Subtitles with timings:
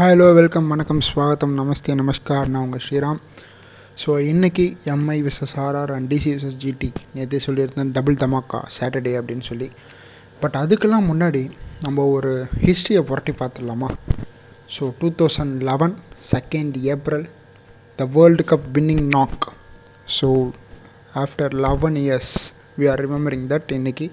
[0.00, 2.50] Hello welcome வணக்கம் ஸ்வாகத்தம் நமஸ்தே நமஸ்கார்.
[2.52, 3.18] நான் உங்கள் ஸ்ரீராம்.
[4.02, 9.44] ஸோ இன்றைக்கி MI versus RR and DC versus GT நேற்று சொல்லியிருந்தேன் டபுள் தமாக்கா சாட்டர்டே அப்படின்னு
[9.50, 9.68] சொல்லி.
[10.42, 11.42] பட் அதுக்கெல்லாம் முன்னாடி
[11.84, 12.32] நம்ம ஒரு
[12.64, 13.90] ஹிஸ்ட்ரியை புரட்டி பார்த்துடலாமா?
[14.76, 15.94] So two thousand eleven
[16.32, 17.26] second April
[18.00, 19.46] the world cup winning knock
[20.18, 20.30] so
[21.24, 22.34] after eleven years
[22.80, 24.08] we are remembering that இன்றைக்கி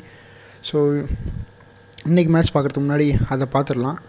[0.71, 0.77] ஸோ
[2.09, 3.99] இன்றைக்கி மேட்ச் பார்க்குறதுக்கு முன்னாடி அதை பார்த்துடலாம்.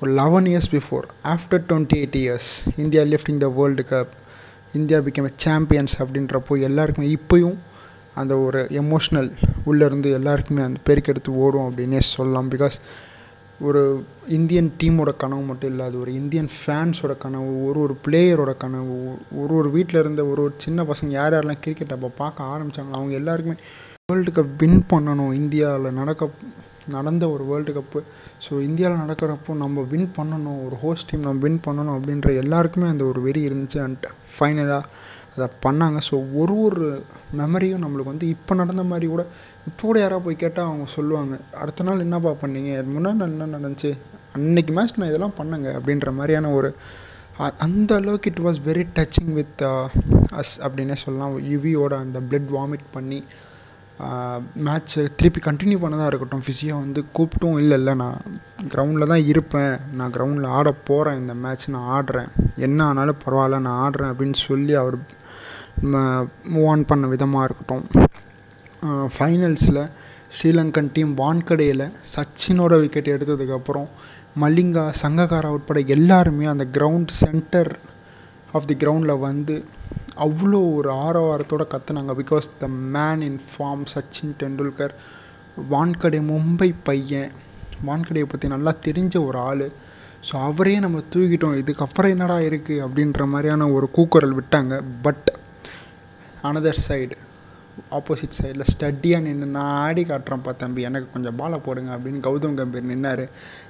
[0.00, 4.08] ஒரு eleven years before after twenty eight years India lifting the world cup
[4.72, 7.56] India became champions அப்படின்றப்போ எல்லாருக்குமே இப்போயும்
[8.14, 9.32] அந்த ஒரு எமோஷ்னல்
[9.66, 12.50] உள்ளேருந்து எல்லாருக்குமே அந்த பெருக்கெடுத்து ஓடும் அப்படின்னே சொல்லலாம்.
[12.50, 12.78] பிகாஸ்
[13.60, 19.54] ஒரு இந்தியன் டீமோட கனவு மட்டும் இல்லாது ஒரு இந்தியன் ஃபேன்ஸோட கனவு ஒரு ஒரு பிளேயரோட கனவு ஒரு
[19.54, 23.56] ஒரு வீட்டில் இருந்த ஒரு ஒரு சின்ன பசங்க யார் யாரெல்லாம் கிரிக்கெட் அப்போ பார்க்க ஆரம்பித்தாங்களோ அவங்க எல்லாருக்குமே
[24.12, 26.30] வேர்ல்டு கப் வின் பண்ணணும் இந்தியாவில் நடக்க
[26.94, 28.00] நடந்த ஒரு வேர்ல்டு கப்பு
[28.46, 33.04] ஸோ இந்தியாவில் நடக்கிறப்போ நம்ம வின் பண்ணணும் ஒரு ஹோஸ்ட் டீம் நம்ம வின் பண்ணணும் அப்படின்ற எல்லாருக்குமே அந்த
[33.10, 33.78] ஒரு வெறி இருந்துச்சு.
[33.86, 34.82] அண்ட் ஃபைனலாக
[35.36, 35.98] அதை பண்ணாங்க.
[36.08, 36.86] ஸோ ஒரு ஒரு
[37.40, 39.22] மெமரியும் நம்மளுக்கு வந்து இப்போ நடந்த மாதிரி கூட
[39.68, 41.34] இப்போ கூட யாராவது போய் கேட்டால் அவங்க சொல்லுவாங்க.
[41.62, 42.70] அடுத்த நாள் என்னப்பா பண்ணீங்க?
[42.94, 43.90] முன்னாடி நாள் என்ன நடந்துச்சு?
[44.38, 46.70] அன்னைக்கு மேட்ச் நான் இதெல்லாம் பண்ணுங்க அப்படின்ற மாதிரியான ஒரு
[47.66, 49.62] அந்த அளவுக்கு it was very touching with
[50.40, 51.34] us அப்படின்னே சொல்லலாம்.
[51.52, 53.20] யுவியோட அந்த பிளட் வாமிட் பண்ணி
[54.66, 56.42] மேட்ச்சை திருப்பி கண்டினியூ பண்ணதாக இருக்கட்டும்.
[56.46, 58.18] ஃபிசியாக வந்து கூப்பிட்டும் இல்லை இல்லை நான்
[58.72, 59.76] கிரவுண்டில் தான் இருப்பேன்.
[59.98, 62.30] நான் கிரவுண்டில் ஆட போகிறேன் இந்த மேட்ச் நான் ஆடுறேன்.
[62.66, 64.96] என்ன ஆனாலும் பரவாயில்ல நான் ஆடுறேன் அப்படின்னு சொல்லி அவர்
[66.54, 67.86] மூவ் ஆன் பண்ண விதமாக இருக்கட்டும்.
[69.14, 69.82] ஃபைனல்ஸில்
[70.36, 73.88] ஸ்ரீலங்கன் டீம் வான்கடையில் சச்சினோட விக்கெட் எடுத்ததுக்கப்புறம்
[74.42, 77.72] மல்லிங்கா சங்ககாரா உட்பட எல்லாருமே அந்த கிரவுண்ட் சென்டர்
[78.56, 79.56] ஆஃப் தி கிரவுண்டில் வந்து
[80.24, 84.94] அவ்வளோ ஒரு ஆரவாரத்தோடு கற்றுனாங்க because the man in form Sachin Tendulkar
[85.72, 87.30] Wankhede Mumbai பையன்.
[87.88, 89.66] வான்கடையை பற்றி நல்லா தெரிஞ்ச ஒரு ஆள்.
[90.28, 91.58] ஸோ அவரே நம்ம தூக்கிட்டோம்.
[91.62, 94.74] இதுக்கப்புறம் என்னடா இருக்குது அப்படின்ற மாதிரியான ஒரு கூக்குரல் விட்டாங்க.
[95.06, 95.28] பட்
[96.50, 97.16] அனதர் சைடு
[97.96, 100.82] ஆப்போசிட் சைடில் ஸ்டடியாக நின்று நான் ஆடி காட்டுறேன்ப்பா தம்பி.
[100.88, 103.24] எனக்கு கொஞ்சம் பாலை போடுங்க அப்படின்னு கௌதம் கம்பீர் நின்னார்.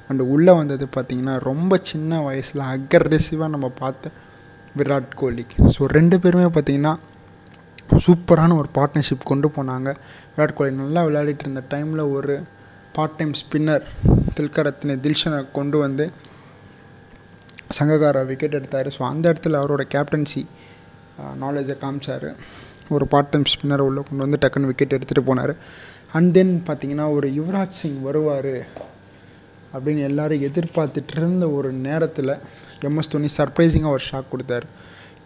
[0.09, 4.11] அண்டு உள்ளே வந்தது பார்த்திங்கன்னா ரொம்ப சின்ன வயசில் அக்ரெசிவாக நம்ம பார்த்து
[4.81, 5.45] விராட் கோலி.
[5.75, 6.95] ஸோ ரெண்டு பேருமே பார்த்திங்கன்னா
[8.05, 9.89] சூப்பரான ஒரு பார்ட்னர்ஷிப் கொண்டு போனாங்க.
[10.35, 12.35] விராட் கோலி நல்லா விளையாடிட்டு இருந்த டைமில் ஒரு
[12.97, 13.85] பார்ட் டைம் ஸ்பின்னர்
[14.37, 16.05] தில்கரத்தின தில்ஷனை கொண்டு வந்து
[17.79, 18.89] சங்ககாரா விக்கெட் எடுத்தார்.
[18.97, 20.43] ஸோ அந்த இடத்துல அவரோட கேப்டன்சி
[21.43, 22.29] நாலேஜை காமிச்சார்.
[22.97, 25.53] ஒரு பார்ட் டைம் ஸ்பின்னரை உள்ளே கொண்டு வந்து டக்குன்னு விக்கெட் எடுத்துகிட்டு போனார்.
[26.17, 28.55] அண்ட் தென் பார்த்திங்கன்னா ஒரு யுவராஜ் சிங் வருவார்
[29.75, 32.33] அப்படின்னு எல்லோரும் எதிர்பார்த்துட்டு இருந்த ஒரு நேரத்தில்
[32.81, 34.67] எம்எஸ் தோனி சர்ப்ரைசிங்காக ஒரு ஷாக் கொடுத்தாரு.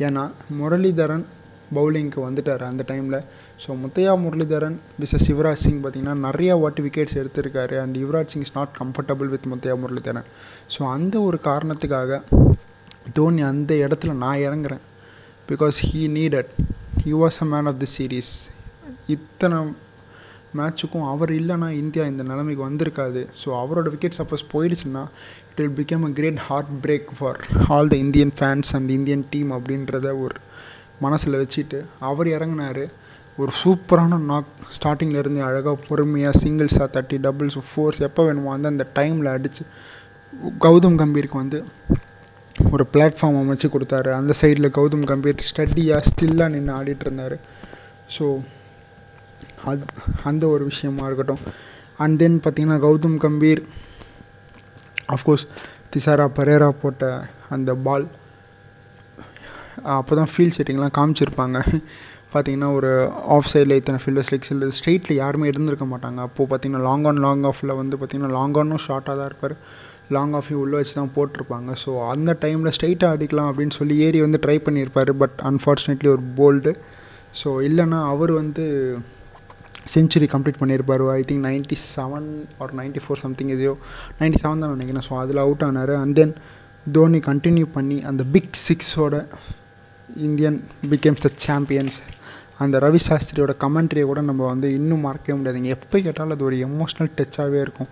[0.06, 0.24] ஏன்னா
[0.60, 1.24] முரளிதரன்
[1.74, 3.18] பவுலிங்க்கு வந்துட்டார் அந்த டைமில்
[3.62, 7.74] ஸோ முத்தையா முரளிதரன் விச சிவராஜ் சிங் பார்த்திங்கன்னா நிறையா வாட்டி விக்கெட்ஸ் எடுத்திருக்காரு.
[7.82, 10.28] And Yuvraj Singh is not comfortable with Muttiah Muralitharan.
[10.74, 12.20] So அந்த ஒரு காரணத்துக்காக
[13.18, 14.82] தோனி அந்த இடத்துல நான் இறங்குறேன்.
[15.50, 16.50] Because he needed
[17.04, 18.32] he was a man of the series
[19.06, 19.60] இத்தனை
[20.58, 23.20] மேட்ச்சுக்கும் அவர் இல்லைனா இந்தியா இந்த நிலைமைக்கு வந்திருக்காது.
[23.42, 25.02] ஸோ அவரோட விக்கெட் சப்போஸ் போயிடுச்சுன்னா
[25.50, 26.40] it will become a great
[26.84, 27.40] heartbreak for
[27.76, 30.36] all the Indian fans and Indian team அப்படின்றத ஒரு
[31.06, 31.78] மனசில் வச்சுட்டு
[32.10, 32.84] அவர் இறங்கினார்.
[33.38, 39.30] ஒரு சூப்பரான நாக் ஸ்டார்டிங்லேருந்து அழகாக பொறுமையாக சிங்கிள்ஸாக தேர்ட்டி டபுள்ஸ் ஃபோர்ஸ் எப்போ வேணுமோ வந்து அந்த டைமில்
[39.34, 39.64] அடித்து
[40.64, 41.60] கௌதம் கம்பீருக்கு வந்து
[42.72, 44.10] ஒரு பிளாட்ஃபார்ம் அமைச்சு கொடுத்தாரு.
[44.20, 47.36] அந்த சைடில் கௌதம் கம்பீர் ஸ்டடியாக ஸ்டில்லாக நின்று ஆடிட்டு இருந்தார்.
[48.16, 48.24] ஸோ
[49.70, 49.82] அது
[50.30, 51.42] அந்த ஒரு விஷயமா இருக்கட்டும்.
[52.04, 53.62] அண்ட் தென் பார்த்திங்கன்னா கௌதம் கம்பீர்
[55.16, 55.46] அஃப்கோர்ஸ்
[55.94, 57.04] திசாரா பரேரா போட்ட
[57.54, 58.06] அந்த பால்
[59.98, 61.58] அப்போ தான் ஃபீல்ட் செட்டிங்லாம் காமிச்சிருப்பாங்க.
[62.32, 62.90] பார்த்திங்கன்னா ஒரு
[63.36, 66.18] ஆஃப் சைடில் இத்தனை ஃபீல்டர்ஸ் லெக்ஸ் இல்லை ஸ்ட்ரெயிட்டில் யாருமே இருந்திருக்க மாட்டாங்க.
[66.26, 69.54] அப்போது பார்த்திங்கன்னா லாங் ஆன் லாங் ஆஃபில் வந்து பார்த்திங்கன்னா லாங் ஆனும் ஷார்ட்டாக தான் இருப்பார்.
[70.16, 71.70] லாங் ஆஃபையும் உள்ளே வச்சு தான் போட்டிருப்பாங்க.
[71.84, 75.12] ஸோ அந்த டைமில் ஸ்ட்ரைட்டாக அடிக்கலாம் அப்படின்னு சொல்லி ஏறி வந்து ட்ரை பண்ணியிருப்பார்.
[75.22, 76.72] பட் அன்ஃபார்ச்சுனேட்லி ஒரு போல்டு
[77.40, 78.66] ஸோ இல்லைன்னா அவர் வந்து
[79.94, 81.04] செஞ்சுரி கம்ப்ளீட் பண்ணியிருப்பார்.
[81.18, 82.28] I think ninety seven
[82.62, 83.74] or ninety four something எதையோ.
[84.20, 85.06] நைன்ட்டி செவன் தான் நினைக்கிறேன்.
[85.08, 85.94] ஸோ அதில் அவுட் ஆனார்.
[86.02, 86.34] அண்ட் தென்
[86.96, 89.14] தோனி கண்டினியூ பண்ணி அந்த பிக் சிக்ஸோட
[90.28, 90.58] இந்தியன்
[90.92, 91.98] பிகேம்ஸ் த சாம்பியன்ஸ்
[92.64, 95.68] அந்த ரவி சாஸ்திரியோட கமெண்ட்ரியை கூட நம்ம வந்து இன்னும் மறக்கவே முடியாதுங்க.
[95.76, 97.90] எப்போ கேட்டாலும் அது ஒரு எமோஷ்னல் டச்சாகவே இருக்கும்.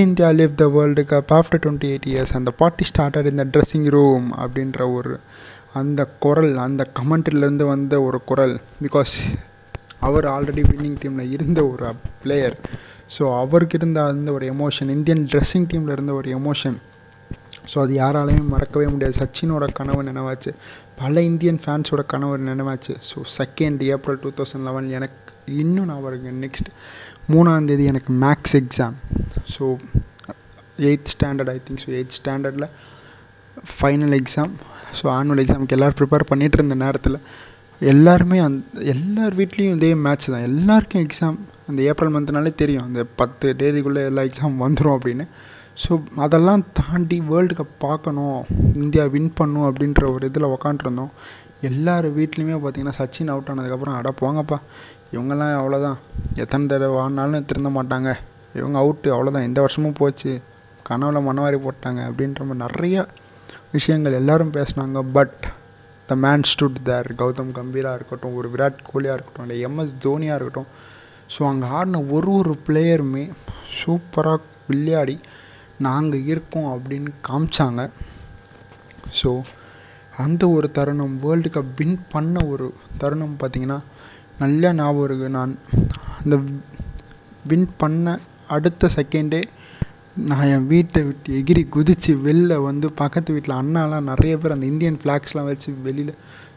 [0.00, 4.26] India live the world cup after twenty eight years அந்த பார்ட்டி ஸ்டார்டர் இந்த ட்ரெஸ்ஸிங் ரூம்
[4.42, 5.14] அப்படின்ற ஒரு
[5.80, 8.54] அந்த குரல் அந்த கமெண்ட்ரிலேருந்து வந்த ஒரு குரல்.
[8.86, 9.14] பிகாஸ்
[10.00, 11.88] அவர் ஆல்ரெடி வின்னிங் டீமில் இருந்த ஒரு
[12.22, 12.56] பிளேயர்
[13.18, 16.78] ஸோ அவருக்கு இருந்த அந்த ஒரு எமோஷன் இந்தியன் ட்ரெஸ்ஸிங் டீமில் இருந்த ஒரு எமோஷன்
[17.72, 19.14] ஸோ அது யாராலையும் மறக்கவே முடியாது.
[19.20, 20.50] சச்சினோட கனவு நினைவாச்சு.
[21.00, 22.94] பல இந்தியன் ஃபேன்ஸோட கனவு நினைவாச்சு.
[23.10, 26.70] So second April two thousand eleven எனக்கு இன்னும் நான் வருங்க நெக்ஸ்ட்
[27.32, 28.96] மூணாந்தேதி எனக்கு maths exam
[29.56, 29.64] so
[30.88, 32.68] eighth standard I think so eighth ஸ்டாண்டர்டில்
[33.80, 34.52] ஃபைனல் எக்ஸாம்
[35.00, 37.18] ஸோ ஆனுவல் எக்ஸாமுக்கு எல்லோரும் ப்ரிப்பேர் பண்ணிகிட்டு இருந்த நேரத்தில்
[37.80, 40.42] எல்லாருமே அந் எல்லார் வீட்லேயும் இதே மேட்ச் தான்.
[40.42, 41.38] எல்லாருக்கும் எக்ஸாம்
[41.68, 42.84] அந்த ஏப்ரல் மந்த்னாலே தெரியும்.
[42.84, 45.26] அந்த பத்து தேதிக்குள்ளே எல்லா எக்ஸாம் வந்துடும் அப்படின்னு.
[45.82, 48.44] ஸோ அதெல்லாம் தாண்டி வேர்ல்டு கப் பார்க்கணும்
[48.74, 51.08] இந்தியா வின் பண்ணும் அப்படின்ற ஒரு இதில் உக்காண்ட்ருந்தோம்
[51.60, 54.58] எல்லார் வீட்லேயுமே பார்த்திங்கன்னா சச்சின் அவுட் ஆனதுக்கப்புறம் அட போங்கப்பா.
[55.12, 55.96] இவங்கெல்லாம் அவ்வளோதான்
[56.34, 58.14] எத்தனை தடவை ஆனாலும் திருந்த மாட்டாங்க.
[58.54, 60.40] இவங்க அவுட்டு அவ்வளோதான் எந்த வருஷமும் போச்சு.
[60.90, 63.06] கனவுல மனவாரி போட்டாங்க அப்படின்ற மாதிரி நிறைய
[63.72, 65.00] விஷயங்கள் எல்லோரும் பேசினாங்க.
[65.12, 65.44] But
[66.10, 70.70] the man stood there Gautam கம்பீராக இருக்கட்டும் ஒரு விராட் கோலியாக இருக்கட்டும் இல்லை எம்எஸ் தோனியாக இருக்கட்டும்.
[71.34, 73.24] ஸோ அங்கே ஆடின ஒரு ஒரு பிளேயருமே
[73.80, 75.16] சூப்பராக விளையாடி
[75.86, 77.80] நாங்கள் இருக்கோம் அப்படின்னு காமிச்சாங்க.
[79.20, 79.30] ஸோ
[80.24, 82.66] அந்த ஒரு தருணம் வேர்ல்டு கப் வின் பண்ண ஒரு
[83.02, 83.78] தருணம் பார்த்திங்கன்னா
[84.42, 85.52] நல்ல ஞாபகம் இருக்குது நான்
[86.20, 86.36] அந்த
[87.50, 88.18] வின் பண்ண
[88.56, 89.40] அடுத்த செகண்டே
[90.28, 94.98] நான் என் வீட்டை விட்டு எகிரி குதித்து வெளில வந்து பக்கத்து வீட்டில் அண்ணாலாம் நிறைய பேர் அந்த இந்தியன்
[95.02, 96.10] ஃப்ளாக்ஸ்லாம் வச்சு வெளியில்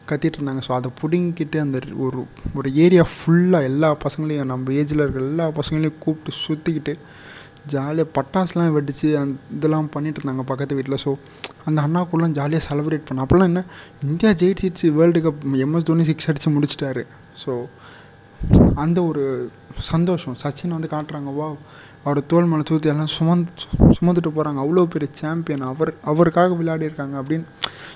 [0.10, 0.62] கத்திட்டு இருந்தாங்க.
[0.68, 2.20] ஸோ அதை பிடுங்கிட்டு அந்த ஒரு
[2.60, 6.96] ஒரு ஏரியா ஃபுல்லாக எல்லா பசங்களையும் நம்ம ஏஜில் இருக்கிற எல்லா பசங்களையும் கூப்பிட்டு சுற்றிக்கிட்டு
[7.74, 11.12] ஜாலியாக பட்டாசுலாம் வெடித்து அந்த இதெல்லாம் பண்ணிகிட்டு இருந்தாங்க பக்கத்து வீட்டில் ஸோ
[11.68, 13.64] அந்த அண்ணா கூடலாம் ஜாலியாக செலிப்ரேட் பண்ண அப்போல்லாம் என்ன
[14.10, 17.04] India ஜெயிச்சிடுச்சு world cup MS Dhoni six அடித்து முடிச்சிட்டாரு.
[17.44, 17.54] ஸோ
[18.84, 19.24] அந்த ஒரு
[19.92, 20.36] சந்தோஷம்.
[20.44, 21.48] சச்சின் வந்து காட்டுறாங்க வா
[22.04, 23.52] அவரோட தோல் மேலே தூத்தி எல்லாம் சுமந்து
[23.98, 27.46] சுமந்துட்டு போகிறாங்க அவ்வளோ பெரிய சாம்பியன் அவர் அவருக்காக விளையாடிருக்காங்க அப்படின்னு.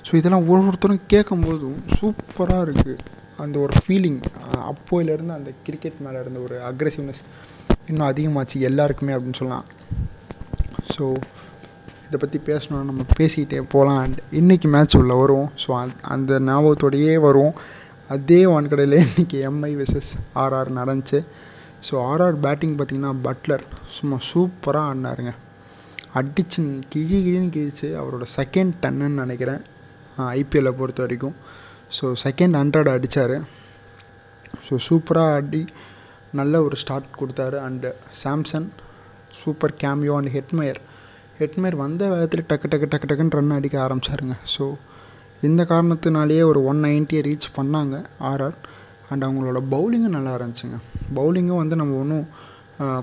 [0.07, 2.95] ஸோ இதெல்லாம் ஒரு ஒருத்தரும் கேட்கும் போதும் சூப்பராக இருக்குது
[3.45, 4.19] அந்த ஒரு ஃபீலிங்
[4.71, 7.21] அப்போயிலேருந்து அந்த கிரிக்கெட் மேலே இருந்த ஒரு அக்ரெசிவ்னஸ்
[7.89, 9.67] இன்னும் அதிகமாச்சு எல்லாருக்குமே அப்படின்னு சொல்லலாம்.
[10.95, 11.03] ஸோ
[12.07, 15.49] இதை பற்றி பேசணும்னா நம்ம பேசிக்கிட்டே போகலாம் அண்ட் இன்றைக்கி மேட்ச் உள்ள வருவோம்.
[15.63, 15.69] ஸோ
[16.15, 17.55] அந்த ஞாபகத்தோடையே வருவோம்.
[18.13, 20.11] அதே வான்கடையில் இன்றைக்கி எம்ஐ வெசஸ்
[20.41, 21.19] ஆர்ஆர் நடந்துச்சு.
[21.87, 23.63] ஸோ ஆர்ஆர் பேட்டிங் பார்த்திங்கன்னா பட்லர்
[23.95, 25.33] சும்மா சூப்பராக ஆடினாருங்க.
[26.19, 26.61] அடிச்சு
[26.93, 29.61] கிழி கிழின்னு கிழிச்சு அவரோட செகண்ட் டன்னுன்னு நினைக்கிறேன்.
[30.37, 31.35] ஐபிஎல்லை பொறுத்த வரைக்கும்.
[31.97, 33.35] ஸோ செகண்ட் ஹண்ட்ரட் அடித்தார்
[34.67, 35.63] ஸோ சூப்பராக ஆடி
[36.41, 37.59] நல்ல ஒரு ஸ்டார்ட் கொடுத்தாரு.
[37.67, 37.91] And
[38.23, 38.69] Samson
[39.41, 40.81] super cameo and Hetmyer
[41.41, 44.37] Hetmyer வந்த வேகத்தில் டக்கு டக்கு டக்கு டக்குன்னு ரன் அடிக்க ஆரம்பிச்சாருங்க.
[44.55, 44.65] ஸோ
[45.47, 47.95] இந்த காரணத்தினாலேயே ஒரு ஒன் நைன்ட்டியை ரீச் பண்ணாங்க
[48.29, 48.57] ஆர்ஆர்
[49.11, 50.77] அண்ட் அவங்களோட பவுலிங்கும் நல்லா இருந்துச்சுங்க.
[51.19, 52.27] பவுலிங்கும் வந்து நம்ம ஒன்றும்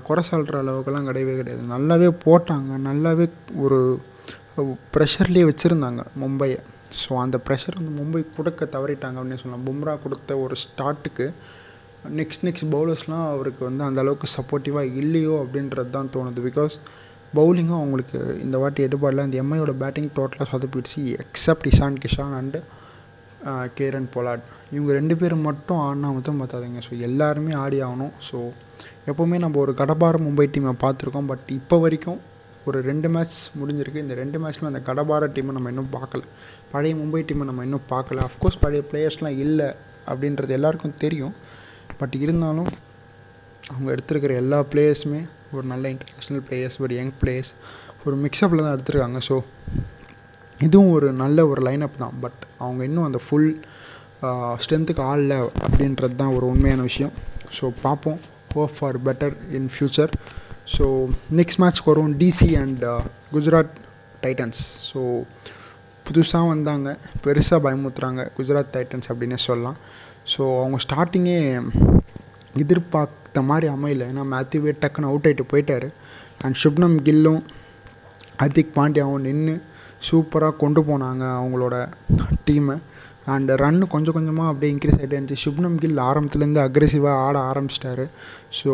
[0.07, 1.63] குறை சொல்கிற அளவுக்குலாம் கிடையவே கிடையாது.
[1.73, 2.71] நல்லாவே போட்டாங்க.
[2.89, 3.25] நல்லாவே
[3.65, 3.79] ஒரு
[4.95, 6.59] ப்ரெஷர்லேயே வச்சுருந்தாங்க மும்பையை.
[7.01, 9.65] ஸோ அந்த ப்ரெஷர் வந்து மும்பை கொடுக்க தவறிட்டாங்க அப்படின்னு சொல்லலாம்.
[9.69, 11.25] பும்ரா கொடுத்த ஒரு ஸ்டார்ட்டுக்கு
[12.19, 16.41] நெக்ஸ்ட் நெக்ஸ்ட் பவுலர்ஸ்லாம் அவருக்கு வந்து அந்த அளவுக்கு சப்போர்ட்டிவாக இல்லையோ அப்படின்றது தான் தோணுது.
[16.49, 16.75] பிகாஸ்
[17.37, 22.61] பவுலிங்கும் அவங்களுக்கு இந்த வாட்டி எடுபாடில் இந்த எம்ஐயோட பேட்டிங் டோட்டலாக சொதப்பிடுச்சு except Ishan Kishan and
[23.77, 24.45] Kieron Pollard.
[24.75, 28.13] இவங்க ரெண்டு பேரும் மட்டும் ஆடினா மட்டும் பார்த்தாதீங்க ஸோ எல்லாருமே ஆடி ஆகணும்.
[28.27, 28.37] ஸோ
[29.09, 31.27] எப்போவுமே நம்ம ஒரு கடபார மும்பை டீமை பார்த்துருக்கோம்.
[31.31, 32.19] பட் இப்போ வரைக்கும்
[32.69, 34.03] ஒரு ரெண்டு மேட்ச் முடிஞ்சிருக்கு.
[34.05, 36.23] இந்த ரெண்டு மேட்ச்லையும் அந்த கடபார டீமை நம்ம இன்னும் பார்க்கல.
[36.71, 38.23] பழைய மும்பை டீமை நம்ம இன்னும் பார்க்கல.
[38.29, 39.69] அஃப்கோர்ஸ் பழைய பிளேயர்ஸ்லாம் இல்லை
[40.11, 41.35] அப்படின்றது எல்லாருக்கும் தெரியும்.
[41.99, 42.71] பட் இருந்தாலும்
[43.71, 45.21] அவங்க எடுத்திருக்கிற எல்லா பிளேயர்ஸுமே
[45.61, 47.51] ஒரு நல்ல இன்டர்நேஷ்னல் பிளேயர்ஸ் ஒரு யங் பிளேயர்ஸ்
[48.05, 49.19] ஒரு மிக்சப்பில் தான் எடுத்திருக்காங்க.
[49.29, 49.35] ஸோ
[50.67, 52.15] இதுவும் ஒரு நல்ல ஒரு லைனப் தான்.
[52.23, 53.49] பட் அவங்க இன்னும் அந்த ஃபுல்
[54.63, 55.35] ஸ்ட்ரென்த்துக்கு ஆளில்
[55.65, 57.13] அப்படின்றது தான் ஒரு உண்மையான விஷயம்.
[57.57, 58.19] ஸோ பார்ப்போம்.
[58.55, 60.11] Hope for better in future
[60.75, 60.85] so
[61.39, 62.83] next மேட்ச்க்கு வரும் DC and
[63.33, 63.75] Gujarat
[64.23, 64.61] Titans
[64.91, 65.01] so
[66.07, 66.89] புதுசாக வந்தாங்க.
[67.25, 69.77] பெருசாக பயமுத்துறாங்க குஜராத் டைட்டன்ஸ் அப்படின்னே சொல்லலாம்.
[70.33, 71.37] ஸோ அவங்க ஸ்டார்டிங்கே
[72.63, 74.03] எதிர்பார்க்க எடுத்த மாதிரி அமையல.
[74.11, 75.87] ஏன்னா மேத்யூவே டக்குன்னு அவுட் ஆகிட்டு போயிட்டார்.
[76.43, 77.41] அண்ட் சுப்னம் கில்லும்
[78.41, 79.55] ஹர்திக் பாண்டியாவும் நின்று
[80.07, 81.75] சூப்பராக கொண்டு போனாங்க அவங்களோட
[82.47, 82.75] டீமை
[83.33, 85.43] அண்ட் ரன்னு கொஞ்சம் கொஞ்சமாக அப்படியே இன்க்ரீஸ் ஆகிட்டே இருந்துச்சு.
[85.45, 88.05] சுப்னம் கில் ஆரம்பத்துலேருந்து அக்ரெசிவாக ஆட ஆரம்பிச்சிட்டாரு.
[88.59, 88.71] ஸோ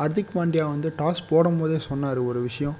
[0.00, 2.76] ஹர்திக் பாண்டியா வந்து டாஸ் போடும்போதே சொன்னார் ஒரு விஷயம்.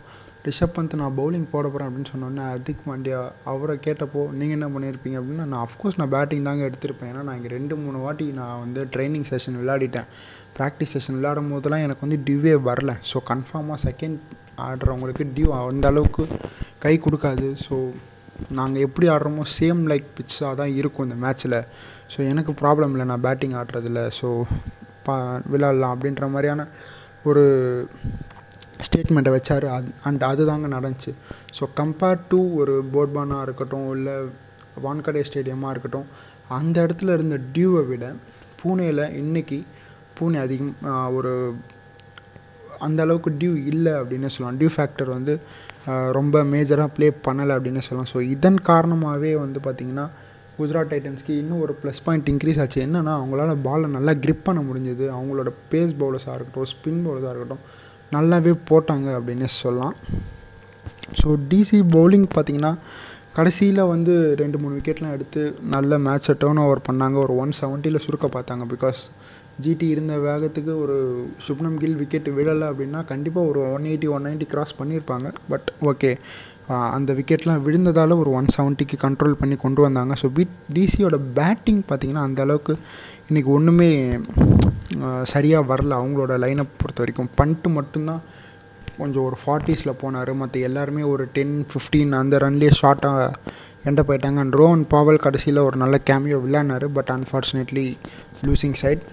[0.48, 3.20] ரிஷப் பந்த் நான் பவுலிங் போட போகிறேன் அப்படின்னு சொன்னோன்னே ஹர்திக் பாண்டியா
[3.52, 5.16] அவரை கேட்டப்போ நீங்கள் என்ன பண்ணியிருப்பீங்க?
[5.20, 7.10] அப்படின்னா நான் அஃப்கோர்ஸ் நான் பேட்டிங் தாங்க எடுத்திருப்பேன்.
[7.12, 10.08] ஏன்னா நான் இங்கே ரெண்டு மூணு வாட்டி நான் வந்து ட்ரைனிங் செஷன் விளையாடிட்டேன்.
[10.58, 12.94] ப்ராக்டிஸ் செஷன் விளையாடும் போதெல்லாம் எனக்கு வந்து டியூவே வரல.
[13.12, 14.18] ஸோ கன்ஃபார்மாக செகண்ட்
[14.66, 16.24] ஆடுறவங்களுக்கு டியூ அந்த அளவுக்கு
[16.84, 17.48] கை கொடுக்காது.
[17.66, 17.76] ஸோ
[18.58, 21.58] நாங்கள் எப்படி ஆடுறோமோ சேம் லைக் பிச்சாக தான் இருக்கும் இந்த மேட்ச்சில்
[22.12, 23.08] ஸோ எனக்கு ப்ராப்ளம் இல்லை.
[23.12, 24.02] நான் பேட்டிங் ஆடுறதில்ல.
[24.20, 24.28] ஸோ
[25.08, 25.16] பா
[25.52, 26.62] விளாட்லாம் அப்படின்ற மாதிரியான
[27.30, 27.44] ஒரு
[28.86, 29.66] ஸ்டேட்மெண்ட்டை வச்சார்.
[29.76, 31.12] அது அண்ட் அதுதாங்க நடந்துச்சு.
[31.58, 34.16] ஸோ கம்பேர்ட் டு ஒரு போர்பானாக இருக்கட்டும் இல்லை
[34.86, 36.08] வான்கடே ஸ்டேடியமாக இருக்கட்டும்
[36.58, 38.06] அந்த இடத்துல இருந்த டியூவை விட
[38.60, 39.58] பூனேயில் இன்றைக்கி
[40.18, 40.74] பூனே அதிகம்
[41.16, 41.32] ஒரு
[42.86, 44.58] அந்த அளவுக்கு டியூ இல்லை அப்படின்னு சொல்லலாம்.
[44.60, 45.34] டியூ ஃபேக்டர் வந்து
[46.18, 48.10] ரொம்ப மேஜராக ப்ளே பண்ணலை அப்படின்னு சொல்லலாம்.
[48.12, 50.06] ஸோ இதன் காரணமாகவே வந்து பார்த்திங்கன்னா
[50.58, 52.78] குஜராத் டைட்டன்ஸ்க்கு இன்னும் ஒரு ப்ளஸ் பாயிண்ட் இன்க்ரீஸ் ஆச்சு.
[52.86, 55.04] என்னென்னா அவங்களால பாலை நல்லா க்ரிப் பண்ண முடிஞ்சது.
[55.16, 57.64] அவங்களோட பேஸ் பவுலர்ஸாக இருக்கட்டும் ஸ்பின் பவுலர்ஸாக இருக்கட்டும்
[58.14, 59.94] நல்லாவே போட்டாங்க அப்படின்னு சொல்லலாம்.
[61.20, 62.72] ஸோ டிசி பவுலிங் பார்த்திங்கன்னா
[63.38, 65.40] கடைசியில் வந்து ரெண்டு மூணு விக்கெட்லாம் எடுத்து
[65.74, 67.16] நல்ல மேட்சை டேர்ன் ஓவர் பண்ணாங்க.
[67.24, 68.64] ஒரு ஒன் செவன்ட்டியில் சுருக்க பார்த்தாங்க.
[68.74, 69.00] பிகாஸ்
[69.64, 70.96] ஜிடி இருந்த வேகத்துக்கு ஒரு
[71.46, 75.28] சுப்னம் கில் விக்கெட் விழலை அப்படின்னா கண்டிப்பாக ஒரு one eighty one ninety cross பண்ணியிருப்பாங்க.
[75.52, 76.10] பட் ஓகே
[76.96, 80.14] அந்த விக்கெட்லாம் விழுந்ததால் ஒரு ஒன் செவன்ட்டிக்கு கண்ட்ரோல் பண்ணி கொண்டு வந்தாங்க.
[80.22, 80.44] ஸோ பி
[80.76, 82.74] டிசியோட பேட்டிங் பார்த்திங்கன்னா அந்த அளவுக்கு
[83.28, 83.90] இன்றைக்கி ஒன்றுமே
[85.32, 87.30] சரியாக வரல அவங்களோட லைனப் பொறுத்த வரைக்கும்.
[87.38, 88.22] பண்ட்டு மட்டும்தான்
[88.98, 90.32] கொஞ்சம் ஒரு ஃபார்ட்டிஸில் போனார்.
[90.40, 93.30] மற்ற எல்லாருமே ஒரு டென் ஃபிஃப்டீன் அந்த ரன்லேயே ஷார்ட்டாக
[93.88, 96.86] எண்ட போயிட்டாங்க அண்ட் ரோஹன் பாவல் கடைசியில் ஒரு நல்ல கேமியோ விளையாடினார்.
[96.98, 97.86] But unfortunately
[98.46, 99.04] losing side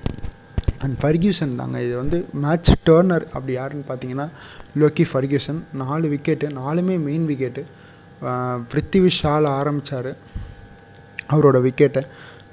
[0.83, 1.77] and Ferguson தாங்க.
[1.87, 4.27] இது வந்து மேட்ச் டேர்னர் அப்படி யாருன்னு பார்த்தீங்கன்னா
[4.81, 7.63] லோக்கி ஃபர்கியூசன் நாலு விக்கெட்டு நாலுமே மெயின் விக்கெட்டு
[8.71, 10.11] பிருத்திவி ஷால் ஆரம்பித்தார்
[11.33, 12.01] அவரோட விக்கெட்டை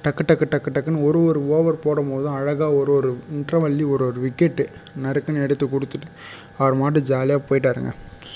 [0.04, 4.18] டக்கு டக்கு டக்கு டக்குன்னு ஒரு ஒரு ஓவர் போடும் போதும் அழகாக ஒரு ஒரு இன்டர்வல்லி ஒரு ஒரு
[4.26, 4.64] விக்கெட்டு
[5.04, 6.08] நறுக்குன்னு எடுத்து கொடுத்துட்டு
[6.60, 7.90] அவர் மாட்டு ஜாலியாக போயிட்டாருங்க.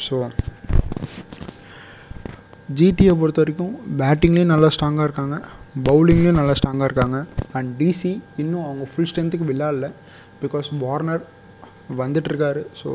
[0.05, 0.17] ஸோ
[2.79, 5.37] ஜிடியை பொறுத்த வரைக்கும் பேட்டிங்லேயும் நல்லா ஸ்ட்ராங்காக இருக்காங்க
[5.89, 7.19] பவுலிங்லேயும் நல்லா ஸ்ட்ராங்காக இருக்காங்க.
[7.59, 9.89] அண்ட் டிசி இன்னும் அவங்க ஃபுல் ஸ்ட்ரென்த்துக்கு விளாடல
[10.43, 11.25] because Warner
[12.03, 12.91] வந்துட்டுருக்காரு so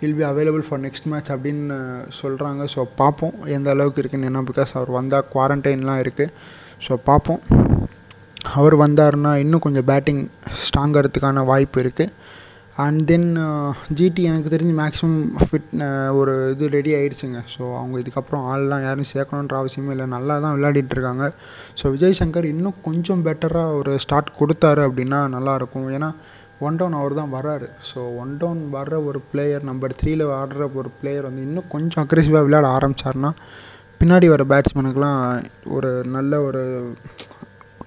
[0.00, 4.28] he'll be available for next match அப்படின்னு uh, சொல்கிறாங்க ஸோ பார்ப்போம் எந்த அளவுக்கு இருக்குன்னு.
[4.30, 6.32] என்ன பிகாஸ் அவர் வந்தால் குவாரண்டைன்லாம் இருக்குது
[6.86, 7.40] ஸோ பார்ப்போம்.
[8.58, 10.20] அவர் வந்தாருன்னா இன்னும் கொஞ்சம் பேட்டிங்
[10.64, 12.12] ஸ்ட்ராங்கிறதுக்கான வாய்ப்பு இருக்குது
[12.84, 13.28] அண்ட் தென்
[13.98, 19.10] ஜிடி எனக்கு தெரிஞ்சு மேக்ஸிமம் ஃபிட் uh, ஒரு இது ரெடி ஆகிடுச்சுங்க ஸோ அவங்க இதுக்கப்புறம் ஆள்லாம் யாரும்
[19.14, 20.08] சேர்க்கணுன்ற அவசியமே இல்லை.
[20.16, 21.26] நல்லா தான் விளையாடிட்டுருக்காங்க
[21.80, 26.10] ஸோ விஜய் சங்கர் இன்னும் கொஞ்சம் பெட்டராக ஒரு ஸ்டார்ட் கொடுத்தாரு அப்படின்னா நல்லாயிருக்கும் ஏன்னா
[26.64, 30.90] ஒன் டவுன் அவர் தான் வர்றாரு ஸோ ஒன் டவுன் வர்ற ஒரு பிளேயர் நம்பர் த்ரீயில் ஆடுற ஒரு
[31.00, 33.30] பிளேயர் வந்து இன்னும் கொஞ்சம் அக்ரெசிவாக விளையாட ஆரம்பித்தார்னா
[34.00, 35.20] பின்னாடி வர பேட்ஸ்மேனுக்கெலாம்
[35.76, 36.62] ஒரு நல்ல ஒரு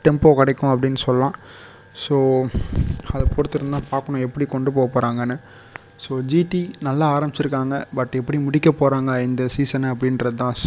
[0.05, 1.35] டெம்போ கிடைக்கும் அப்படின்னு சொல்லலாம்.
[2.03, 2.15] ஸோ
[3.13, 5.37] அதை பொறுத்திருந்தால் பார்க்கணும் எப்படி கொண்டு போக போகிறாங்கன்னு
[6.03, 7.75] ஸோ ஜிடி நல்லா ஆரம்பிச்சிருக்காங்க.
[7.97, 10.57] பட் எப்படி முடிக்க போகிறாங்க இந்த சீசனை அப்படின்றது தான்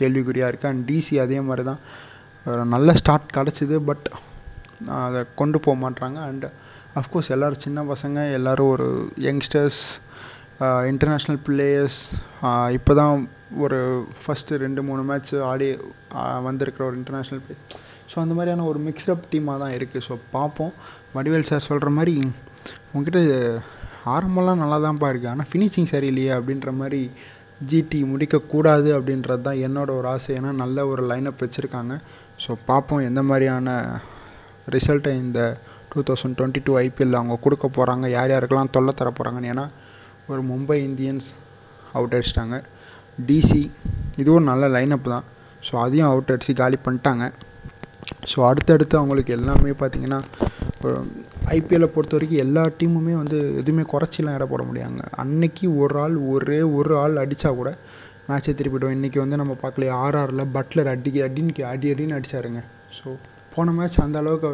[0.00, 1.80] கேள்விக்குறியாக இருக்குது அண்ட் டிசி அதே மாதிரி தான்.
[2.74, 4.06] நல்ல ஸ்டார்ட் கிடச்சிது பட்
[5.06, 6.18] அதை கொண்டு போக மாட்றாங்க.
[6.30, 6.48] அண்டு
[6.98, 8.86] அஃப்கோர்ஸ் எல்லோரும் சின்ன பசங்க எல்லோரும் ஒரு
[9.26, 9.82] யங்ஸ்டர்ஸ்
[10.90, 11.98] இன்டர்நேஷ்னல் பிளேயர்ஸ்
[12.72, 13.14] இப்போ தான்
[13.64, 13.78] ஒரு
[14.22, 15.68] ஃபஸ்ட்டு ரெண்டு மூணு மேட்ச் ஆடி
[16.20, 17.56] uh, வந்திருக்கிற ஒரு இன்டர்நேஷ்னல் பிளே
[18.12, 20.72] ஸோ அந்த மாதிரியான ஒரு மிக்ஸ்அப் டீமாக தான் இருக்குது ஸோ பார்ப்போம்.
[21.14, 22.14] வடிவேல் சார் சொல்கிற மாதிரி
[22.92, 23.20] உங்ககிட்ட
[24.14, 27.02] ஆரம்பம்லாம் நல்லா தான்ப்பா இருக்குது ஆனால் ஃபினிஷிங் சரியில்லையே அப்படின்ற மாதிரி
[27.70, 30.30] ஜிடி முடிக்கக்கூடாது அப்படின்றது தான் என்னோட ஒரு ஆசை.
[30.38, 31.94] ஏன்னா நல்ல ஒரு லைனப் வச்சுருக்காங்க.
[32.44, 33.68] ஸோ பார்ப்போம் எந்த மாதிரியான
[34.76, 35.40] ரிசல்ட்டை இந்த
[35.92, 39.66] two thousand twenty two IPL அவங்க கொடுக்க போகிறாங்க யார் யாருக்கெல்லாம் தொல்லை தர போகிறாங்கன்னு ஏன்னா
[40.32, 41.28] ஒரு மும்பை இந்தியன்ஸ்
[41.98, 42.56] அவுட் அடிச்சிட்டாங்க.
[43.28, 43.62] டிசி
[44.22, 45.24] இதுவும் நல்ல லைனப் தான்.
[45.66, 47.24] ஸோ அதையும் அவுட் அடித்து காலி பண்ணிட்டாங்க.
[48.30, 50.20] ஸோ அடுத்தடுத்து அவங்களுக்கு எல்லாமே பார்த்திங்கன்னா
[51.56, 55.02] ஐபிஎல்லை பொறுத்த வரைக்கும் எல்லா டீமுமே வந்து எதுவுமே குறைச்சிலாம் இட போட முடியாங்க.
[55.22, 57.70] அன்னைக்கு ஒரு ஆள் ஒரே ஒரு ஆள் அடித்தா கூட
[58.28, 62.60] மேட்சை திருப்பிவிடும் இன்றைக்கி வந்து நம்ம பார்க்கலையே ஆர்ஆரில் பட்லர் அடிக்க அடின்னு அடி அடின்னு அடித்தாருங்க
[62.98, 63.08] ஸோ
[63.54, 64.50] போன மேட்ச் அந்த அளவுக்கு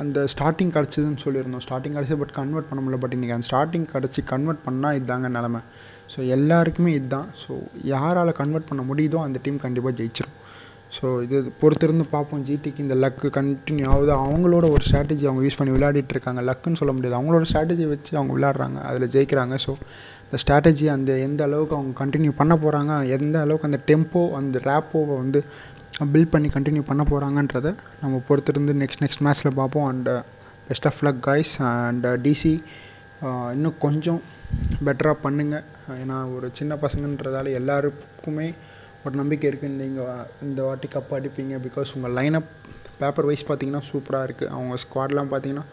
[0.00, 1.64] அந்த ஸ்டார்டிங் கிடச்சிதுன்னு சொல்லியிருந்தோம்.
[1.66, 3.00] ஸ்டார்டிங் கிடச்சி பட் கன்வெர்ட் பண்ண முடியல.
[3.04, 5.60] பட் இன்றைக்கி அந்த ஸ்டார்டிங் கிடச்சி கன்வெர்ட் பண்ணால் இதுதாங்க நிலமை.
[6.12, 7.28] ஸோ எல்லாருக்குமே இதுதான்.
[7.42, 7.52] ஸோ
[7.94, 10.38] யாரால் கன்வெர்ட் பண்ண முடியுதோ அந்த டீம் கண்டிப்பாக ஜெயிச்சிடும்
[10.96, 12.42] ஸோ இது பொறுத்திருந்து பார்ப்போம்.
[12.48, 14.12] ஜிடிக்கு இந்த லக்கு கண்டினியூ ஆகுது.
[14.24, 16.42] அவங்களோட ஒரு ஸ்ட்ராட்டஜி அவங்க யூஸ் பண்ணி விளையாடிட்டு இருக்காங்க.
[16.48, 17.16] லக்குன்னு சொல்ல முடியாது.
[17.18, 18.78] அவங்களோட ஸ்ட்ராட்டஜி வச்சு அவங்க விளையாடுறாங்க.
[18.90, 19.56] அதில் ஜெயிக்கிறாங்க.
[19.64, 19.72] ஸோ
[20.26, 25.16] இந்த ஸ்ட்ராட்டஜி அந்த எந்த அளவுக்கு அவங்க கண்டினியூ பண்ண போகிறாங்க எந்த அளவுக்கு அந்த டெம்போ அந்த ரேப்போவை
[25.22, 25.40] வந்து
[26.12, 27.68] பில்ட் பண்ணி கண்டினியூ பண்ண போகிறாங்கன்றத
[28.02, 29.86] நம்ம பொறுத்திருந்து நெக்ஸ்ட் நெக்ஸ்ட் மேட்ச்சில் பார்ப்போம்.
[29.90, 30.08] And
[30.68, 32.54] best of luck guys and DC
[33.56, 34.20] இன்னும் கொஞ்சம்
[34.86, 35.64] பெட்டராக பண்ணுங்கள்
[36.02, 38.48] ஏன்னா ஒரு சின்ன பசங்கன்றதால எல்லாருக்குமே
[39.04, 41.54] ஒரு நம்பிக்கை இருக்குன்னு நீங்கள் இந்த வாட்டி கப் அடிப்பீங்க.
[41.66, 42.50] பிகாஸ் உங்கள் லைனப்
[43.00, 45.66] பேப்பர் வைஸ் பார்த்தீங்கன்னா சூப்பராக இருக்குது அவங்க ஸ்குவாட்லாம் பார்த்தீங்கன்னா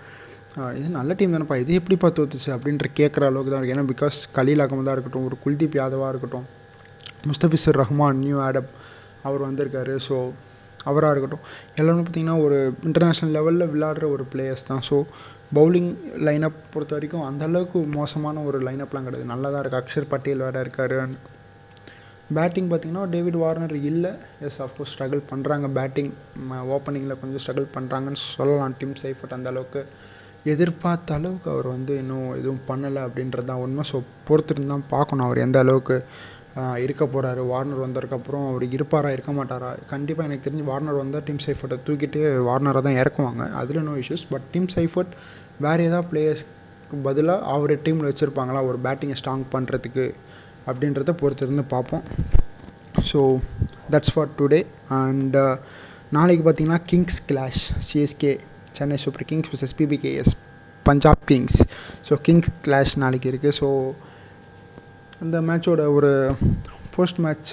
[0.60, 1.58] uh, இது நல்ல டீம் தானேப்பா.
[1.64, 5.78] இது எப்படிப்பா தோத்துச்சு அப்படின்ற கேட்குற அளவுக்கு தான் இருக்குது ஏன்னா பிகாஸ் கலீல் அகமதாக இருக்கட்டும் ஒரு குல்தீப்
[5.82, 6.48] யாதவாக இருக்கட்டும்
[7.30, 8.72] முஸ்தபிசர் ரஹ்மான் நியூ ஆடப்
[9.28, 9.96] அவர் வந்திருக்காரு.
[10.08, 10.16] ஸோ
[10.90, 11.44] அவராக இருக்கட்டும்.
[11.80, 14.84] எல்லாருமே பார்த்திங்கன்னா ஒரு இன்டர்நேஷ்னல் லெவலில் விளாட்ற ஒரு பிளேயர்ஸ் தான்.
[14.90, 14.98] ஸோ
[15.58, 15.92] பவுலிங்
[16.28, 19.28] லைனப் பொறுத்த வரைக்கும் அந்தளவுக்கு மோசமான ஒரு லைனப்லாம் கிடையாது.
[19.34, 20.98] நல்லா தான் இருக்குது அக்ஷர் பட்டேல் வேறு இருக்கார்.
[22.38, 24.12] பேட்டிங் பார்த்திங்கன்னா டேவிட் வார்னர் இல்லை.
[24.48, 26.12] எஸ் ஆஃப்கோர்ஸ் ஸ்ட்ரகிள் பண்ணுறாங்க பேட்டிங்
[26.76, 28.76] ஓப்பனிங்கில் கொஞ்சம் ஸ்ட்ரகிள் பண்ணுறாங்கன்னு சொல்லலாம்.
[28.82, 29.82] டீம் சைஃபட் அந்த அளவுக்கு
[30.54, 33.84] எதிர்பார்த்த அளவுக்கு அவர் வந்து இன்னும் எதுவும் பண்ணலை அப்படின்றது தான் உண்மை.
[33.92, 33.98] ஸோ
[34.30, 35.98] பொறுத்திருந்து தான் பார்க்கணும் அவர் எந்த அளவுக்கு
[36.84, 39.70] இருக்க போகிறாரு வார்னர் வந்ததுக்கப்புறம் அவர் இருப்பாரா இருக்க மாட்டாரா?
[39.92, 43.44] கண்டிப்பாக எனக்கு தெரிஞ்சு வார்னர் வந்தால் டீம் சைஃபர்ட்டை தூக்கிட்டு வார்னரை தான் இறக்குவாங்க.
[43.62, 45.14] அதில் no issues but team Seifert
[45.66, 48.62] வேறு ஏதாவது பிளேயர்ஸ்க்கு பதிலாக அவர் டீமில் வச்சுருப்பாங்களா?
[48.70, 50.06] ஒரு பேட்டிங்கை ஸ்ட்ராங் பண்ணுறதுக்கு
[50.70, 52.04] அப்படின்றத பொறுத்திருந்து பார்ப்போம்.
[53.12, 53.20] So
[53.94, 54.62] that's for today
[55.02, 55.38] and
[56.18, 58.32] நாளைக்கு பார்த்தீங்கன்னா kings clash CSK
[58.78, 60.34] Chennai Super Kings versus PBKS
[60.86, 61.58] Punjab Kings
[62.08, 63.68] so kings clash நாளைக்கு இருக்குது ஸோ
[65.24, 66.12] அந்த மேட்சோட ஒரு
[66.96, 67.50] போஸ்ட் மேட்ச்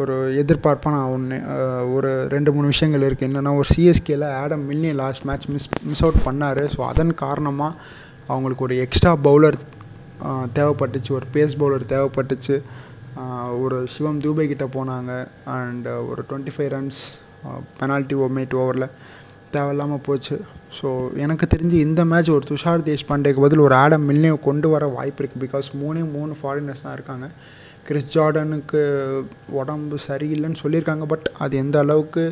[0.00, 1.36] ஒரு எதிர்பார்ப்பாக நான் ஒன்று
[1.94, 6.22] ஒரு ரெண்டு மூணு விஷயங்கள் இருக்குது என்னென்னா ஒரு சிஎஸ்கேல Adam Milne last match miss miss out
[6.24, 6.60] பண்ணார்.
[6.76, 7.80] ஸோ அதன் காரணமாக
[8.26, 9.58] அவங்களுக்கு ஒரு எக்ஸ்ட்ரா பவுலர்
[10.58, 11.10] தேவைப்பட்டுச்சு.
[11.18, 12.56] ஒரு பேஸ் பவுலர் தேவைப்பட்டுச்சு.
[13.64, 15.12] ஒரு சிவம் தூபே கிட்ட போனாங்க.
[15.58, 17.02] அண்ட் ஒரு twenty five runs
[17.80, 18.88] penalty made ஓவரில்
[19.56, 20.36] தேவையில்லாமல் போச்சு.
[20.78, 20.88] ஸோ
[21.24, 25.42] எனக்கு தெரிஞ்சு இந்த மேட்ச் ஒரு துஷார் தேஷ்பாண்டேக்கு பதில் ஒரு ஆடம் மில்லையும் கொண்டு வர வாய்ப்பு இருக்குது
[25.44, 27.26] பிகாஸ் மூணே மூணு ஃபாரினர்ஸ் தான் இருக்காங்க.
[27.88, 28.82] கிறிஸ் ஜார்டனுக்கு
[29.60, 31.06] உடம்பு சரியில்லைன்னு சொல்லியிருக்காங்க.
[31.12, 32.24] பட் அது எந்த அளவுக்கு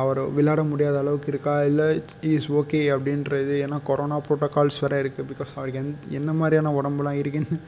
[0.00, 1.54] அவர் விளையாட முடியாத அளவுக்கு இருக்கா?
[1.70, 1.86] இல்லை
[2.34, 7.58] இஸ் ஓகே அப்படின்றது ஏன்னா கொரோனா ப்ரோட்டோகால்ஸ் வேறு இருக்குது பிகாஸ் அவருக்கு எந் என்ன மாதிரியான உடம்புலாம் இருக்குன்னு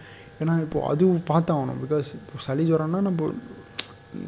[0.43, 1.81] ஏன்னா இப்போது அதுவும் பார்த்தாகணும்.
[1.85, 3.29] பிகாஸ் இப்போ சளி ஜுரம்னா நம்ம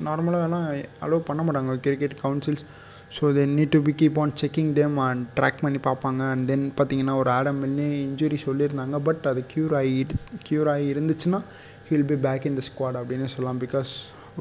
[0.08, 0.66] நார்மலாக எல்லாம்
[1.06, 1.74] அலோவ் பண்ண மாட்டாங்க.
[1.86, 2.66] Cricket councils
[3.14, 6.22] so they need to be keep on checking them and track பண்ணி பார்ப்பாங்க.
[6.32, 8.98] அண்ட் தென் பார்த்தீங்கன்னா ஒரு ஆடம் மில்னே இன்ஜுரி சொல்லியிருந்தாங்க.
[9.08, 11.40] பட் அது க்யூர் ஆகிடுச்சு க்யூர் ஆகி இருந்துச்சுன்னா
[11.90, 13.62] he'll be back in the squad அப்படின்னு சொல்லலாம்.
[13.64, 13.92] பிகாஸ்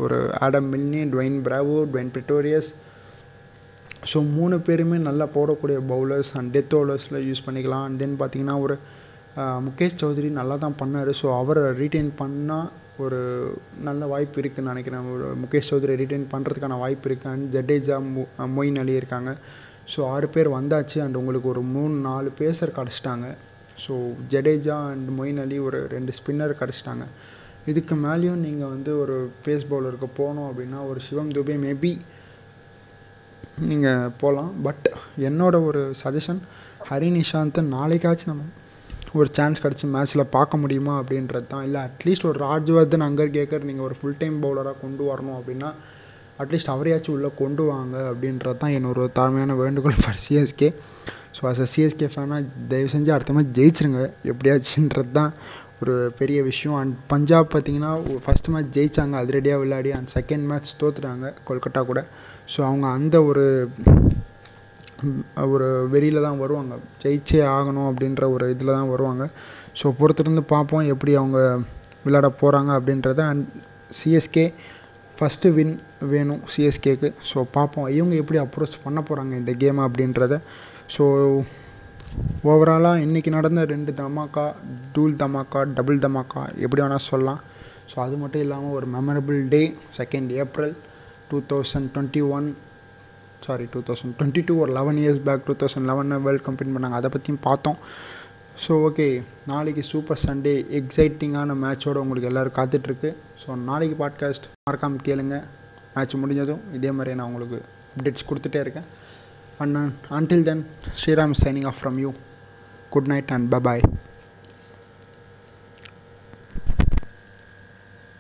[0.04, 2.72] ஒரு Adam Milne Dwayne Bravo Dwayne Pretorius
[4.12, 7.86] so மூணு பேருமே நல்லா போடக்கூடிய பவுலர்ஸ் அண்ட் டெத் ஓவர்ஸில் யூஸ் பண்ணிக்கலாம்.
[7.88, 8.76] அண்ட் தென் பார்த்தீங்கன்னா ஒரு
[9.68, 11.12] முகேஷ் சௌத்ரி நல்லா தான் பண்ணார்.
[11.22, 12.68] ஸோ அவரை ரீட்டைன் பண்ணால்
[13.04, 13.20] ஒரு
[13.88, 15.06] நல்ல வாய்ப்பு இருக்குதுன்னு நினைக்கிறேன்.
[15.14, 18.24] ஒரு முகேஷ் சௌத்ரி ரிட்டைன் பண்ணுறதுக்கான வாய்ப்பு இருக்குது அண்ட் ஜடேஜா மொ
[18.58, 19.32] மொயின் அலி இருக்காங்க
[19.94, 20.98] ஸோ ஆறு பேர் வந்தாச்சு.
[21.06, 23.28] அண்ட் உங்களுக்கு ஒரு மூணு நாலு பேசர் கிடச்சிட்டாங்க.
[23.86, 23.94] ஸோ
[24.34, 27.06] ஜடேஜா அண்ட் மொயின் அலி ஒரு ரெண்டு ஸ்பின்னர் கிடச்சிட்டாங்க.
[27.72, 31.92] இதுக்கு மேலேயும் நீங்கள் வந்து ஒரு பேஸ் பவுலருக்கு போகணும் அப்படின்னா ஒரு சிவம் துபே மேபி
[33.70, 34.88] நீங்கள் போகலாம் பட்
[35.28, 36.42] என்னோட ஒரு சஜஷன்
[36.90, 38.46] ஹரி நிஷாந்தை நாளைக்காச்சும் நம்ம
[39.20, 41.66] ஒரு சான்ஸ் கிடச்சி மேட்ச்சில் பார்க்க முடியுமா அப்படின்றது தான்.
[41.68, 45.70] இல்லை அட்லீஸ்ட் ஒரு ராஜ்வர்தன் அங்கர் கேக்கர் நீங்கள் ஒரு ஃபுல் டைம் பவுலராக கொண்டு வரணும் அப்படின்னா
[46.44, 50.70] அட்லீஸ்ட் அவரையாச்சும் உள்ளே கொண்டு வாங்க அப்படின்றது தான் என்னோட தாழ்மையான வேண்டுகோள் for CSK
[51.38, 52.42] so as a CSK ஃபேனாக
[52.72, 54.02] தயவு செஞ்சு அடுத்த மேட்ச் ஜெயிச்சிருங்க.
[54.32, 55.32] எப்படியாச்சுன்றது தான்
[55.82, 56.76] ஒரு பெரிய விஷயம்.
[56.82, 57.92] அண்ட் பஞ்சாப் பார்த்திங்கன்னா
[58.26, 62.02] ஃபஸ்ட் மேட்ச் ஜெயித்தாங்க அதிரடியாக விளையாடி அண்ட் செகண்ட் மேட்ச் தோத்துட்டாங்க கொல்கட்டா கூட.
[62.54, 63.46] ஸோ அவங்க அந்த ஒரு
[65.54, 66.76] ஒரு வெறியில் தான் வருவாங்க.
[67.04, 69.26] ஜெயிச்சே ஆகணும் அப்படின்ற ஒரு இதில் தான் வருவாங்க.
[69.80, 71.40] ஸோ பொறுத்திருந்து பார்ப்போம் எப்படி அவங்க
[72.06, 73.20] விளையாட போகிறாங்க அப்படின்றத.
[73.34, 73.46] அண்ட்
[74.00, 74.46] சிஎஸ்கே
[75.18, 75.76] ஃபஸ்ட்டு வின்
[76.14, 77.88] வேணும் சிஎஸ்கேக்கு ஸோ பார்ப்போம்.
[77.98, 80.38] இவங்க எப்படி அப்ரோச் பண்ண போகிறாங்க இந்த கேமை அப்படின்றத.
[80.96, 81.04] ஸோ
[82.52, 84.44] ஓவராலாக இன்றைக்கி நடந்த ரெண்டு தமாக்கா
[84.96, 87.42] டூல் தமாக்கா டபுள் தமாக்கா எப்படி வேணால் சொல்லலாம்.
[87.92, 89.62] ஸோ அது மட்டும் இல்லாமல் ஒரு memorable day
[89.98, 90.76] second April
[91.30, 92.48] two thousand twenty one
[93.46, 96.98] sorry two thousand twenty two ஒரு eleven years back two thousand லெவனில் வேர்ல்ட் கம்ப்ளீட் பண்ணாங்க.
[97.00, 97.80] அதை பற்றியும் பார்த்தோம்.
[98.64, 99.08] ஸோ ஓகே
[99.52, 103.10] நாளைக்கு சூப்பர் சண்டே எக்ஸைட்டிங்கான மேட்சோடு உங்களுக்கு எல்லோரும் காத்துட்ருக்கு.
[103.42, 105.38] ஸோ நாளைக்கு பாட்காஸ்ட் மறக்காமல் கேளுங்க.
[105.96, 107.60] மேட்ச் முடிஞ்சதும் இதே மாதிரி நான் உங்களுக்கு
[107.96, 108.88] அப்டேட்ஸ் கொடுத்துட்டே இருக்கேன்.
[109.64, 109.78] And
[110.18, 110.64] until then
[111.02, 112.10] Sriram signing off from you
[112.96, 113.84] good night and bye bye